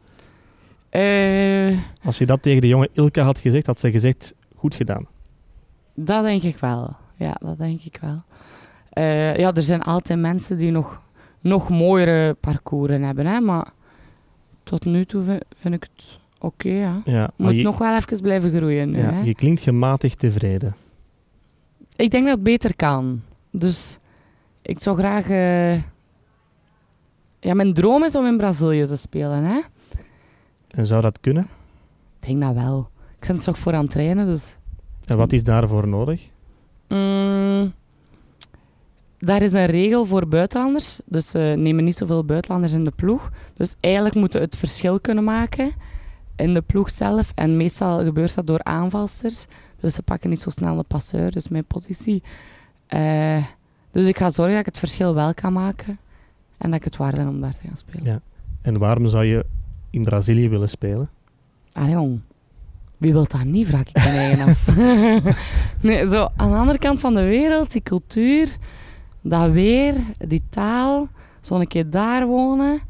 [0.91, 5.07] Eh, Als je dat tegen de jonge Ilka had gezegd, had ze gezegd, goed gedaan.
[5.95, 6.97] Dat denk ik wel.
[7.17, 8.23] Ja, dat denk ik wel.
[8.91, 11.01] Eh, ja, er zijn altijd mensen die nog,
[11.41, 13.67] nog mooiere parcoursen hebben, hè, maar
[14.63, 17.01] tot nu toe vind, vind ik het oké.
[17.05, 17.31] ja.
[17.37, 18.91] Moet je, nog wel even blijven groeien.
[18.93, 19.21] ja, hè.
[19.23, 20.75] je klinkt gematigd tevreden.
[21.97, 23.23] Ik denk dat het beter kan.
[23.51, 23.99] Dus
[24.63, 25.29] ik zou graag...
[25.29, 25.75] eh,
[27.41, 29.61] Ja, mijn droom is om in Brazilië te spelen, hè.
[30.71, 31.47] En zou dat kunnen?
[32.21, 32.89] Ik denk dat wel.
[33.21, 34.57] Ik ben er toch voor aan het trainen, dus...
[35.05, 36.29] En wat is daarvoor nodig?
[36.89, 37.73] Mm,
[39.19, 41.01] daar is een regel voor buitenlanders.
[41.05, 43.31] Dus ze nemen niet zoveel buitenlanders in de ploeg.
[43.55, 45.73] Dus eigenlijk moeten we het verschil kunnen maken
[46.37, 47.33] in de ploeg zelf.
[47.35, 49.47] En meestal gebeurt dat door aanvalsters.
[49.81, 52.23] Dus ze pakken niet zo snel de passeur, dus mijn positie.
[52.87, 53.45] Eh,
[53.91, 55.99] dus ik ga zorgen dat ik het verschil wel kan maken.
[56.59, 58.05] En dat ik het waard ben om daar te gaan spelen.
[58.05, 58.21] Ja.
[58.63, 59.47] En waarom zou je
[59.91, 61.11] in Brazilië willen spelen?
[61.73, 62.21] Ah jong,
[62.99, 64.67] wie wil dat niet, vraag ik mijn eigen af.
[65.83, 68.57] nee, zo aan de andere kant van de wereld, die cultuur,
[69.23, 71.09] dat weer, die taal,
[71.41, 72.81] zo'n keer daar wonen.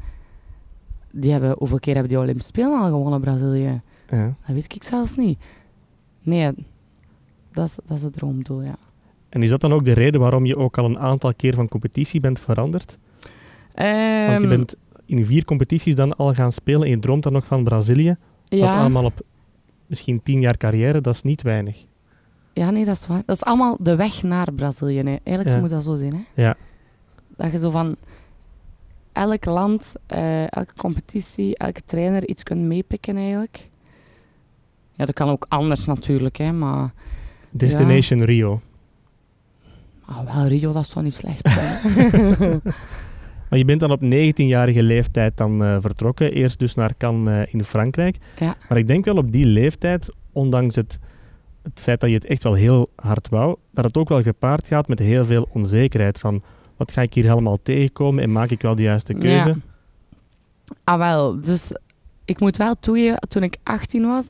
[1.17, 3.81] Die hebben, hoeveel keer hebben die Olympische Spelen al gewonnen, Brazilië?
[4.09, 4.25] Ja.
[4.45, 5.39] Dat weet ik zelfs niet.
[6.21, 6.51] Nee,
[7.51, 8.75] dat is, dat is het droomdoel, ja.
[9.29, 11.67] En is dat dan ook de reden waarom je ook al een aantal keer van
[11.67, 12.97] competitie bent veranderd?
[13.75, 13.87] Want
[14.41, 14.75] je Ehm, bent
[15.05, 18.15] in vier competities dan al gaan spelen en je droomt dan nog van Brazilië.
[18.43, 19.21] Dat allemaal op
[19.85, 21.85] misschien tien jaar carrière, dat is niet weinig.
[22.53, 23.21] ja, nee, dat is waar.
[23.25, 24.97] Dat is allemaal de weg naar Brazilië.
[24.97, 25.03] Hè.
[25.03, 25.59] Eigenlijk Ja.
[25.59, 26.13] moet dat zo zijn.
[26.13, 26.41] Hè?
[26.43, 26.55] Ja.
[27.37, 27.95] Dat je zo van
[29.15, 33.69] elk land, eh, elke competitie, elke trainer iets kunt meepikken eigenlijk.
[34.93, 36.93] Ja, dat kan ook anders natuurlijk, hè, maar...
[37.49, 38.61] Destination Rio.
[40.05, 42.61] Ah, wel, Rio, dat is toch niet slecht zijn.
[43.49, 46.31] Maar je bent dan op 19-jarige leeftijd dan eh, vertrokken.
[46.31, 48.17] Eerst dus naar Cannes eh, in Frankrijk.
[48.39, 48.55] Ja.
[48.69, 50.99] Maar ik denk wel op die leeftijd, ondanks het,
[51.63, 54.67] het feit dat je het echt wel heel hard wou, dat het ook wel gepaard
[54.67, 56.43] gaat met heel veel onzekerheid van
[56.77, 59.49] wat ga ik hier helemaal tegenkomen en maak ik wel de juiste keuze?
[59.49, 59.55] Ja.
[60.83, 61.41] Ah, wel.
[61.41, 61.71] Dus
[62.25, 64.27] ik moet wel toegeven, toen ik 18 was,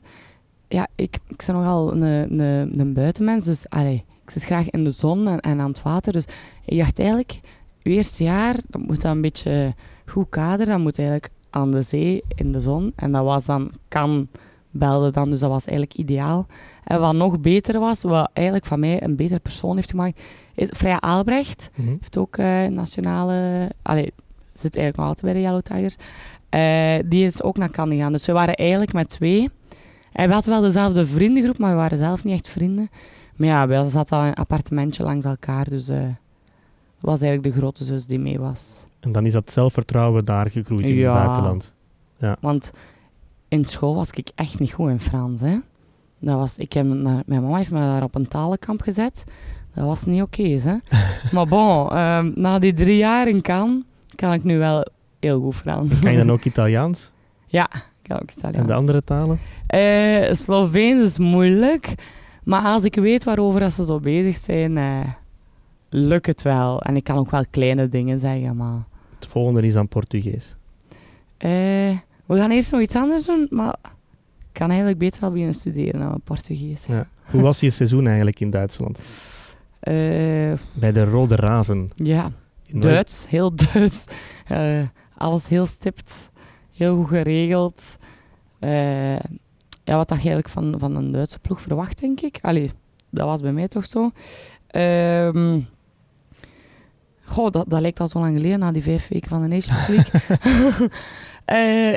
[0.68, 2.02] ja, ik, ik ben nogal een,
[2.40, 3.44] een, een buitenmens.
[3.44, 6.12] Dus allee, ik zit graag in de zon en, en aan het water.
[6.12, 6.24] Dus
[6.64, 7.40] ik dacht eigenlijk,
[7.82, 9.74] je eerste jaar, dat moet dan een beetje
[10.06, 10.72] goed kaderen.
[10.72, 12.92] Dat moet eigenlijk aan de zee, in de zon.
[12.96, 14.28] En dat was dan, kan
[14.70, 16.46] belde dan, dus dat was eigenlijk ideaal.
[16.84, 20.20] En wat nog beter was, wat eigenlijk van mij een betere persoon heeft gemaakt,
[20.56, 21.88] is Freya Aalbrecht Mhm.
[21.88, 23.68] heeft ook eh, nationale...
[23.82, 24.12] Allee,
[24.52, 25.96] zit eigenlijk nog altijd bij de Yellow Tigers.
[26.48, 28.12] Eh, die is ook naar Cannes gegaan.
[28.12, 29.50] Dus we waren eigenlijk met twee.
[30.12, 32.90] En we hadden wel dezelfde vriendengroep, maar we waren zelf niet echt vrienden.
[33.36, 35.68] Maar ja, we zaten al een appartementje langs elkaar.
[35.68, 36.00] Dus eh
[37.00, 38.86] dat was eigenlijk de grote zus die mee was.
[39.00, 41.14] En dan is dat zelfvertrouwen daar gegroeid in Ja.
[41.14, 41.72] het buitenland.
[42.40, 42.70] Want
[43.48, 45.40] in school was ik echt niet goed in Frans.
[45.40, 45.56] Hè.
[46.20, 49.24] Dat was, ik heb mijn mama heeft me daar op een talenkamp gezet.
[49.76, 50.42] Dat was niet oké.
[50.42, 50.76] hè.
[51.34, 53.82] maar bon, ehm, na die drie jaar in Cannes
[54.14, 54.86] kan ik nu wel
[55.20, 55.98] heel goed Frans.
[56.00, 57.12] Kan je dan ook Italiaans
[57.46, 58.56] Ja, ik kan ook Italiaans.
[58.56, 59.38] en de andere talen?
[59.66, 61.94] Eh, Sloveens is moeilijk.
[62.44, 65.00] Maar als ik weet waarover ze zo bezig zijn, eh,
[65.88, 66.82] lukt het wel.
[66.82, 68.84] En ik kan ook wel kleine dingen zeggen, maar...
[69.14, 70.54] Het volgende is dan Portugees.
[71.36, 71.50] Eh,
[72.26, 73.76] we gaan eerst nog iets anders doen, maar
[74.38, 76.86] ik kan eigenlijk beter al beginnen studeren dan Portugees.
[76.86, 77.08] Ja.
[77.30, 79.00] Hoe was je seizoen eigenlijk in Duitsland?
[79.86, 81.88] Eh, Bij de Rode Raven.
[81.94, 82.30] ja,
[82.70, 84.04] Duits, heel Duits.
[84.46, 84.80] Eh,
[85.16, 86.30] alles heel stipt,
[86.76, 87.96] heel goed geregeld.
[88.58, 89.18] Eh,
[89.84, 92.38] ja, wat dat je eigenlijk van, van een Duitse ploeg verwacht, denk ik.
[92.40, 92.70] Allee,
[93.10, 94.10] dat was bij mij toch zo.
[94.66, 95.60] Ehm
[97.24, 99.86] goh, dat, dat lijkt al zo lang geleden, na die vijf weken van de Nations
[99.86, 100.90] League.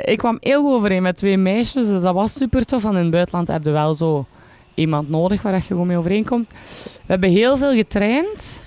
[0.12, 2.84] Ik kwam heel goed overeen met twee meisjes, dus dat was super tof.
[2.84, 4.26] In het buitenland heb je wel zo
[4.74, 6.48] iemand nodig waar je gewoon mee overeenkomt.
[6.82, 8.60] We hebben heel veel getraind.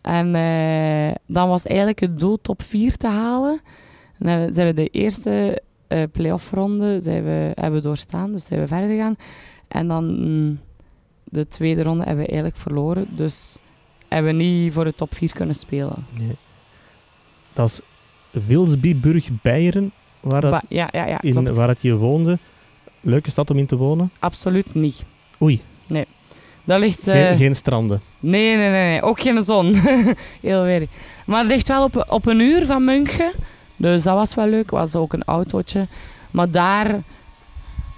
[0.00, 3.60] En eh, dan was eigenlijk het doel top 4 te halen.
[4.18, 8.44] En dan zijn we de eerste eh play-off ronde zijn we, hebben we doorstaan, dus
[8.46, 9.16] zijn we verder gegaan.
[9.68, 10.60] En dan mm,
[11.24, 13.06] de tweede ronde hebben we eigenlijk verloren.
[13.10, 13.56] Dus
[14.08, 16.06] hebben we niet voor de top 4 kunnen spelen.
[16.18, 16.36] Nee.
[17.52, 17.80] Dat is
[18.46, 22.38] Wilsbyburg, Beieren, waar, dat Ba- ja, ja, ja, in, waar dat je woonde.
[23.00, 24.10] Leuke stad om in te wonen.
[24.18, 25.02] Absoluut niet.
[25.42, 25.60] Oei.
[25.86, 26.04] Nee.
[26.64, 27.02] Dat ligt...
[27.02, 28.00] Geen, eh, geen stranden.
[28.20, 29.02] Nee, nee, nee, nee.
[29.02, 29.74] Ook geen zon.
[30.40, 30.86] Heel weer.
[31.26, 33.32] Maar het ligt wel op, op een uur van München.
[33.76, 34.70] Dus dat was wel leuk.
[34.70, 35.86] was ook een autootje.
[36.30, 37.00] Maar daar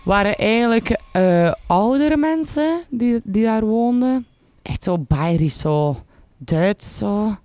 [0.03, 4.27] waren eigenlijk eh, oudere mensen die, die daar woonden.
[4.63, 5.97] Echt zo bayerisch, zo
[6.39, 7.37] Duits, zo.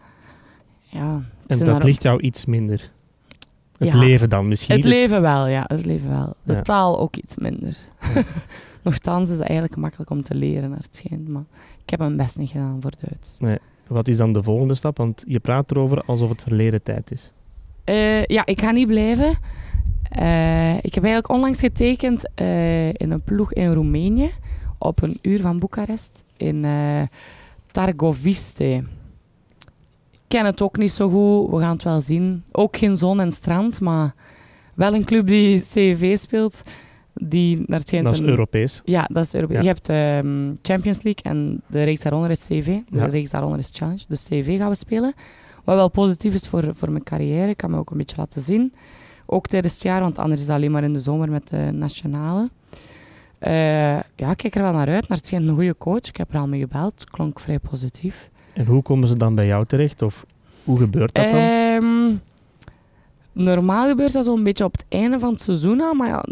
[0.84, 1.22] Ja.
[1.48, 2.92] En dat ligt jou iets minder.
[3.78, 3.98] Het Ja.
[3.98, 4.76] leven dan misschien.
[4.76, 5.64] Het leven wel, ja.
[5.68, 6.36] Het leven wel.
[6.44, 6.62] De Ja.
[6.62, 7.76] taal ook iets minder.
[8.82, 11.28] Nochtans is het eigenlijk makkelijk om te leren, naar het schijnt.
[11.28, 11.44] Maar
[11.84, 13.60] ik heb mijn best niet gedaan voor Duits.
[13.88, 14.98] Wat is dan de volgende stap?
[14.98, 17.32] Want je praat erover alsof het verleden tijd is.
[17.84, 19.38] Eh, ja, ik ga niet blijven.
[20.10, 24.32] Eh, ik heb eigenlijk onlangs getekend eh, in een ploeg in Roemenië.
[24.78, 26.24] Op een uur van Boekarest.
[26.38, 26.66] In
[27.72, 28.84] Targoviste.
[30.12, 31.52] Ik ken het ook niet zo goed.
[31.52, 32.44] We gaan het wel zien.
[32.52, 34.14] Ook geen zon en strand, maar
[34.74, 36.62] wel een club die CV speelt.
[37.24, 38.82] Die naar het schijnt Dat is een- Europees.
[38.86, 39.56] Ja, dat is Europees.
[39.58, 39.62] Ja.
[39.64, 42.66] Je hebt ehm, Champions League en de reeks daaronder is CV.
[42.66, 43.06] De Ja.
[43.06, 44.04] reeks daaronder is Challenge.
[44.08, 45.14] Dus CV gaan we spelen.
[45.64, 47.50] Wat wel positief is voor, voor mijn carrière.
[47.50, 48.74] Ik kan me ook een beetje laten zien.
[49.26, 51.70] Ook tijdens het jaar, want anders is het alleen maar in de zomer met de
[51.74, 52.50] nationale.
[53.40, 53.52] Eh,
[54.16, 55.08] ja, ik kijk er wel naar uit.
[55.08, 56.08] Naar het schijnt een goede coach.
[56.08, 57.10] Ik heb er al mee gebeld.
[57.10, 58.30] Klonk vrij positief.
[58.54, 60.02] En hoe komen ze dan bij jou terecht?
[60.02, 60.26] Of
[60.64, 61.40] hoe gebeurt dat dan?
[61.40, 62.16] Ehm,
[63.32, 66.26] normaal gebeurt dat zo'n beetje op het einde van het seizoen maar ja,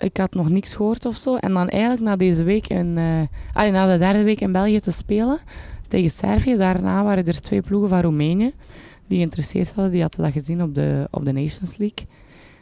[0.00, 1.36] ik had nog niks gehoord of zo.
[1.36, 3.20] En dan eigenlijk na deze week, in, eh,
[3.52, 5.38] allee, na de derde week in België te spelen
[5.88, 8.52] tegen Servië, daarna waren er twee ploegen van Roemenië
[9.06, 9.92] die geïnteresseerd hadden.
[9.92, 12.06] Die hadden dat gezien op de, op de Nations League.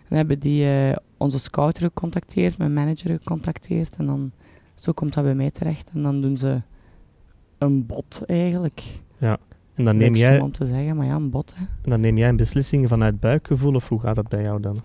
[0.09, 3.96] En hebben die eh, onze scouter gecontacteerd, mijn manager gecontacteerd.
[3.96, 4.33] En dan,
[4.74, 5.90] zo komt dat bij mij terecht.
[5.94, 6.62] En dan doen ze
[7.59, 8.83] een bot eigenlijk.
[9.74, 11.64] En dan neem, jij, om te zeggen, maar ja, een bot hè.
[11.83, 14.77] dan neem jij een beslissing vanuit buikgevoel of hoe gaat dat bij jou dan?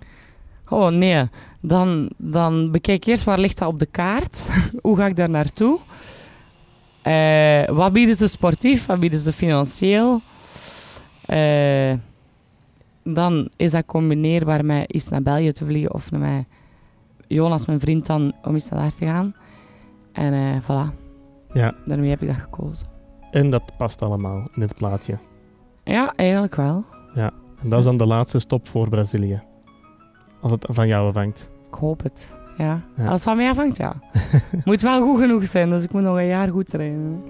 [0.74, 1.24] Oh nee,
[1.62, 4.48] dan, dan bekijk ik eerst waar ligt dat op de kaart.
[4.82, 5.80] Hoe ga ik daar naartoe?
[7.02, 8.86] Eh, wat bieden ze sportief?
[8.86, 10.20] Wat bieden ze financieel?
[11.26, 11.94] Eh,
[13.04, 16.46] dan is dat combineerbaar met iets naar België te vliegen of met
[17.28, 19.36] Jonas, mijn vriend, dan om iets naar daar te gaan.
[20.12, 20.94] En eh voilà,
[21.54, 22.88] Ja, daarmee heb ik dat gekozen.
[23.32, 25.18] en dat past allemaal in het plaatje.
[25.84, 26.84] Ja, eigenlijk wel.
[27.62, 29.42] En dat is dan de laatste stop voor Brazilië.
[30.44, 31.50] Als het van jou afhangt.
[31.72, 32.32] Ik hoop het.
[32.58, 32.82] Ja.
[32.96, 33.04] Ja.
[33.04, 33.96] Als het van mij afhangt, ja.
[34.66, 37.24] moet wel goed genoeg zijn, dus ik moet nog een jaar goed trainen.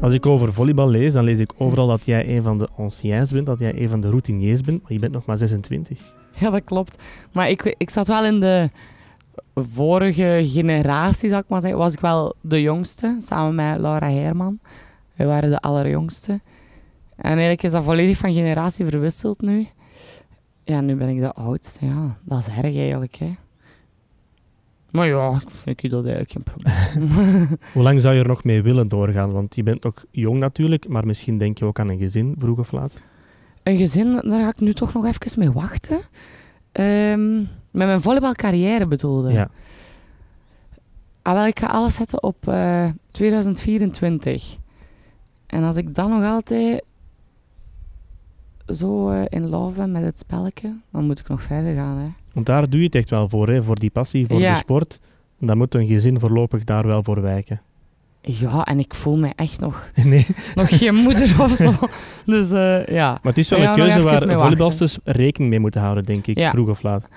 [0.00, 3.32] Als ik over volleybal lees, dan lees ik overal dat jij een van de anciens
[3.32, 5.98] bent, dat jij een van de routiniers bent, maar je bent nog maar 26.
[6.38, 7.02] Ja, dat klopt.
[7.32, 8.70] Maar ik, ik zat wel in de
[9.64, 14.58] vorige generatie, zal ik maar zeggen, was ik wel de jongste, samen met Laura Herman.
[15.16, 16.32] We waren de allerjongste.
[17.16, 19.66] En eigenlijk is dat volledig van generatie verwisseld nu.
[20.64, 21.86] Ja, nu ben ik de oudste.
[21.86, 23.34] Ja, dat is erg eigenlijk, hè.
[24.90, 27.08] Maar ja, ik vind dat eigenlijk geen probleem.
[27.74, 29.32] Hoe lang zou je er nog mee willen doorgaan?
[29.32, 32.58] Want je bent nog jong natuurlijk, maar misschien denk je ook aan een gezin, vroeg
[32.58, 32.98] of laat.
[33.62, 35.98] Een gezin, daar ga ik nu toch nog even mee wachten.
[36.72, 39.32] Ehm, met mijn volleybalcarrière bedoelde.
[39.32, 39.48] Ja.
[41.22, 44.56] Ah, wel, ik ga alles zetten op eh, 2024.
[45.46, 46.82] En als ik dan nog altijd
[48.66, 51.98] zo eh, in love ben met het spelletje, dan moet ik nog verder gaan.
[51.98, 52.08] Hè.
[52.32, 53.62] Want daar doe je het echt wel voor, hè?
[53.62, 54.52] voor die passie, voor Ja.
[54.52, 55.00] de sport.
[55.40, 57.60] Dan moet een gezin voorlopig daar wel voor wijken.
[58.20, 61.72] Ja, en ik voel me echt nog, Nee, nog geen moeder of zo.
[62.32, 63.10] Dus eh, ja.
[63.10, 66.38] maar het is wel Ja, een keuze waar volleybalsters rekening mee moeten houden, denk ik,
[66.38, 66.50] Ja.
[66.50, 67.08] vroeg of laat.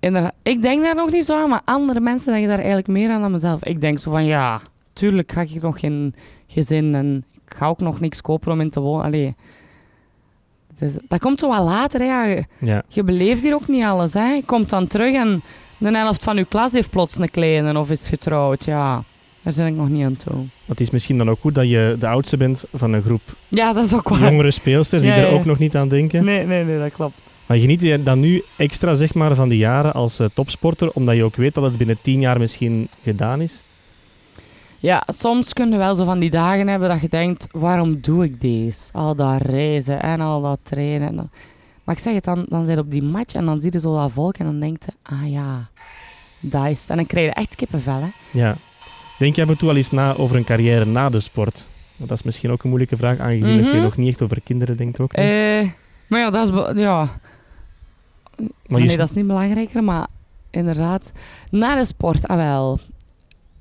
[0.00, 0.32] Inderdaad.
[0.42, 3.20] Ik denk daar nog niet zo aan, maar andere mensen denken daar eigenlijk meer aan
[3.20, 3.64] dan mezelf.
[3.64, 4.60] Ik denk zo van, ja,
[4.92, 6.14] tuurlijk ga ik nog geen
[6.46, 9.04] gezin en ik ga ook nog niks kopen om in te wonen.
[9.04, 9.34] Allee.
[10.78, 12.00] Is- dat komt zo wat later.
[12.00, 12.06] Hè.
[12.06, 12.82] Ja, Je, Ja.
[12.88, 14.12] je beleeft hier ook niet alles.
[14.14, 14.32] Hè.
[14.32, 15.40] Je komt dan terug en
[15.78, 18.64] de helft van je klas heeft plots een kleine of is getrouwd.
[18.64, 19.02] Ja,
[19.42, 20.44] daar ben ik nog niet aan toe.
[20.66, 23.72] Het is misschien dan ook goed dat je de oudste bent van een groep Ja,
[23.72, 24.20] dat is ook waar.
[24.20, 26.24] jongere speelsters die Ja, er ook nog niet aan denken.
[26.24, 27.14] Nee, nee, nee, dat klopt.
[27.48, 31.16] Maar geniet je dan nu extra zeg maar, van die jaren als eh, topsporter, omdat
[31.16, 33.62] je ook weet dat het binnen tien jaar misschien gedaan is?
[34.78, 38.24] Ja, soms kun je wel zo van die dagen hebben dat je denkt, waarom doe
[38.24, 38.92] ik deze?
[38.92, 41.30] Al dat reizen en al dat trainen.
[41.84, 43.80] Maar ik zeg het, dan, dan zit je op die match en dan zie je
[43.80, 45.68] zo dat volk en dan denk je, ah ja,
[46.40, 46.84] dat is.
[46.88, 48.38] En dan krijg je echt kippenvel, hè.
[48.38, 48.54] Ja.
[49.18, 51.64] Denk je af en toe al eens na over een carrière na de sport?
[51.96, 53.82] Want dat is misschien ook een moeilijke vraag, aangezien dat je Mhm.
[53.82, 55.16] nog niet echt over kinderen denkt ook.
[55.16, 55.24] niet.
[55.26, 55.68] Eh,
[56.06, 56.80] maar ja, dat is...
[56.82, 57.20] Ja.
[58.66, 60.06] Maar nee, dat is niet belangrijker, maar
[60.50, 61.12] inderdaad,
[61.50, 62.78] na de sport, ah wel.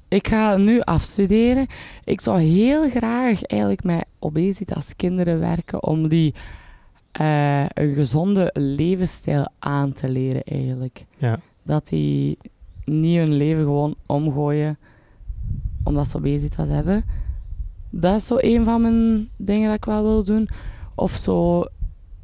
[0.08, 1.68] Ik ga nu afstuderen.
[2.04, 6.34] Ik zou heel graag eigenlijk met obesitas kinderen werken om die
[7.12, 11.06] eh, een gezonde levensstijl aan te leren eigenlijk.
[11.18, 11.40] Ja.
[11.64, 12.38] Dat die
[12.86, 14.78] niet hun leven gewoon omgooien
[15.84, 17.06] omdat ze obesitas hebben.
[17.90, 20.50] Dat is zo een van mijn dingen dat ik wel wil doen.
[20.96, 21.66] Of zo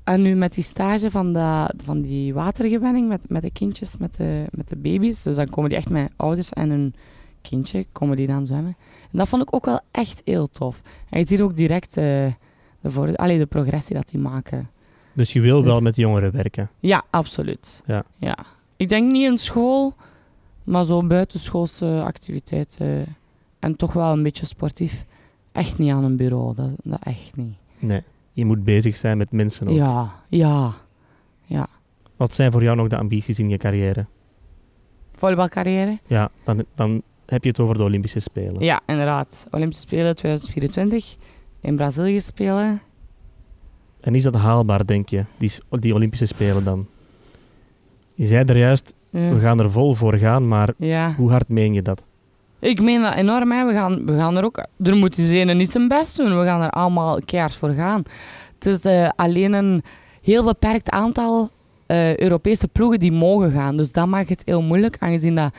[0.04, 4.16] en nu met die stage van, de, van die watergewenning met, met de kindjes, met
[4.16, 5.24] de, met de baby's.
[5.24, 6.96] Dus dan komen die echt met ouders en hun
[7.42, 8.76] kindje, komen die dan zwemmen.
[9.12, 10.82] En dat vond ik ook wel echt heel tof.
[11.10, 14.70] En je ziet ook direct eh, de, voor, allee, de progressie dat die maken.
[15.14, 16.70] Dus je wil wel Dus- met jongeren werken.
[16.80, 17.82] Ja, absoluut.
[17.86, 18.04] Ja.
[18.18, 18.38] ja.
[18.78, 19.94] Ik denk niet in school,
[20.64, 23.06] maar zo buitenschoolse activiteiten.
[23.60, 25.06] En toch wel een beetje sportief.
[25.52, 27.56] Echt niet aan een bureau, dat, dat echt niet.
[27.80, 28.04] Nee.
[28.34, 29.76] Je moet bezig zijn met mensen ook.
[29.76, 30.12] Ja,
[31.46, 31.68] ja.
[32.16, 34.06] Wat zijn voor jou nog de ambities in je carrière?
[35.14, 36.00] Volleybalcarrière.
[36.08, 38.60] Ja, dan, dan heb je het over de Olympische Spelen.
[38.64, 39.48] Ja, inderdaad.
[39.52, 41.16] Olympische Spelen 2024
[41.62, 42.82] in Brazilië spelen.
[44.02, 46.88] En is dat haalbaar, denk je, die, die Olympische Spelen dan?
[48.14, 51.14] Je zei er juist, we gaan er vol voor gaan, maar Ja.
[51.14, 52.06] hoe hard meen je dat?
[52.64, 53.50] Ik meen dat enorm.
[53.50, 54.66] We, gaan, we gaan er ook...
[54.84, 56.40] Er moet die niet zijn best doen.
[56.40, 58.04] We gaan er allemaal keihard voor gaan.
[58.54, 59.84] Het is eh, alleen een
[60.22, 61.50] heel beperkt aantal
[61.86, 63.78] eh, Europese ploegen die mogen gaan.
[63.78, 65.54] Dus dat maakt het heel moeilijk, aangezien dat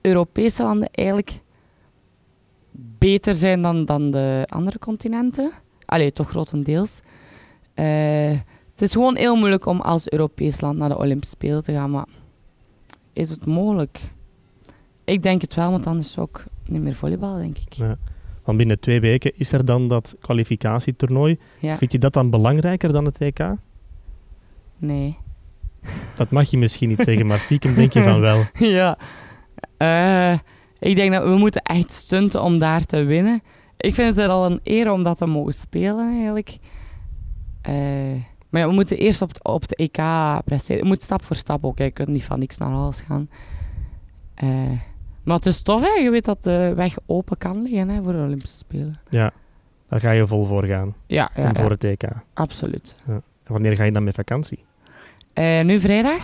[0.00, 1.40] Europese landen eigenlijk
[2.98, 5.50] beter zijn dan, dan de andere continenten.
[5.86, 7.00] Allee, toch grotendeels.
[7.74, 8.30] Eh,
[8.72, 11.90] het is gewoon heel moeilijk om als Europees land naar de Olympische Spelen te gaan,
[11.90, 12.06] maar
[13.12, 14.00] is het mogelijk?
[15.06, 17.72] Ik denk het wel, want anders zou ik niet meer volleybal, denk ik.
[17.72, 17.96] Ja.
[18.44, 21.38] Want binnen twee weken is er dan dat kwalificatietoernooi.
[21.58, 21.76] Ja.
[21.76, 23.38] Vind je dat dan belangrijker dan het EK?
[24.78, 25.18] Nee.
[26.16, 28.44] Dat mag je misschien niet zeggen, maar stiekem denk je van wel.
[28.78, 28.98] ja.
[29.76, 30.38] Eh,
[30.78, 33.40] ik denk dat we moeten echt stunten om daar te winnen.
[33.76, 36.56] Ik vind het al een eer om dat te mogen spelen, eigenlijk.
[37.62, 37.74] Eh,
[38.48, 39.98] maar ja, we moeten eerst op het, op het EK
[40.44, 40.82] presteren.
[40.82, 41.78] Je moet stap voor stap ook.
[41.78, 43.28] Je kunt niet van niks naar alles gaan.
[44.34, 44.48] Eh,
[45.26, 46.00] maar het is tof, hè.
[46.00, 49.00] Je weet dat de weg open kan liggen hè, voor de Olympische Spelen.
[49.08, 49.32] Ja,
[49.88, 50.94] daar ga je vol voor gaan.
[51.06, 52.02] Ja, ja, en voor het EK.
[52.32, 52.96] absoluut.
[53.06, 54.64] En wanneer ga je dan met vakantie?
[55.32, 56.22] Eh, nu vrijdag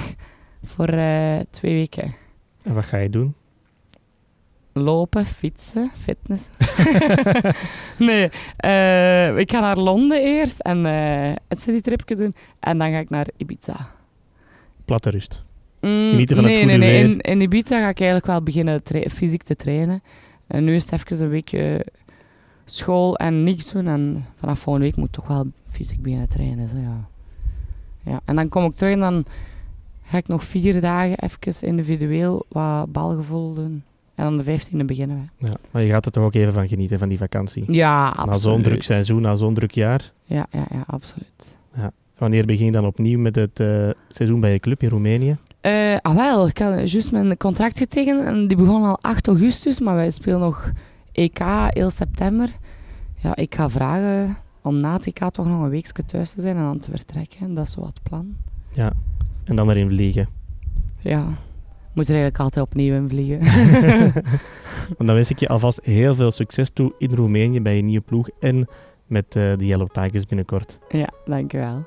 [0.65, 2.15] voor eh, twee weken.
[2.63, 3.35] En wat ga je doen?
[4.73, 6.49] Lopen, fietsen, fitness.
[8.09, 10.85] nee, eh, ik ga naar Londen eerst en
[11.49, 12.35] het citytripje doen.
[12.61, 13.77] En dan ga ik naar Ibiza.
[14.85, 15.43] Platte rust.
[15.83, 17.13] Mm, Genieten van het nee, goede nee, nee.
[17.13, 20.03] In, in Ibiza ga ik eigenlijk wel beginnen fysiek te trainen.
[20.47, 21.87] En nu is het even een weekje
[22.65, 23.87] school en niks doen.
[23.87, 26.69] En vanaf volgende week moet ik toch wel fysiek beginnen trainen.
[26.69, 27.09] Zo, ja.
[28.05, 28.21] Ja.
[28.25, 29.25] En dan kom ik terug en dan
[30.05, 33.83] ga ik nog vier dagen even individueel wat balgevoel doen.
[34.15, 35.47] En dan de vijftiende beginnen we.
[35.47, 37.73] Ja, maar je gaat er toch ook even van genieten, van die vakantie.
[37.73, 38.31] Ja, absoluut.
[38.31, 40.13] Na zo'n druk seizoen, na zo'n druk jaar.
[40.25, 41.57] Ja, ja, ja, absoluut.
[42.23, 45.37] Wanneer begin je dan opnieuw met het eh, seizoen bij je club in Roemenië?
[45.63, 49.81] Eh, ah wel, ik had juist mijn contract getekend en die begon al 8 augustus,
[49.81, 50.73] maar wij spelen nog
[51.13, 52.49] EK heel september.
[53.17, 56.57] Ja, ik ga vragen om na het EK toch nog een weekje thuis te zijn
[56.57, 57.55] en dan te vertrekken.
[57.55, 58.37] Dat is wat het plan.
[58.73, 58.93] Ja.
[59.45, 60.29] En dan erin vliegen.
[60.99, 61.25] Ja,
[61.93, 63.41] moet er eigenlijk altijd opnieuw in vliegen.
[64.97, 68.05] Want dan wens ik je alvast heel veel succes toe in Roemenië bij je nieuwe
[68.05, 68.67] ploeg en
[69.07, 70.79] met eh, de Yellow Tigers binnenkort.
[70.89, 71.85] ja, dankjewel.